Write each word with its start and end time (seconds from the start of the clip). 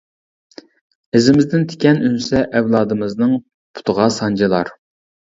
ئىزىمىزدىن 1.17 1.67
تىكەن 1.73 1.99
ئۈنسە 2.07 2.41
ئەۋلادىمىزنىڭ 2.59 3.35
پۇتىغا 3.43 4.07
سانجىلار! 4.17 4.73